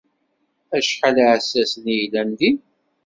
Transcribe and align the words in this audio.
Acḥal 0.77 1.15
iεessasen 1.23 1.85
i 1.93 1.95
yellan 1.99 2.29
din? 2.39 2.57